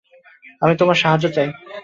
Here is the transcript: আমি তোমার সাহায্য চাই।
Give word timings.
আমি 0.61 0.73
তোমার 0.77 0.97
সাহায্য 0.97 1.25
চাই। 1.35 1.49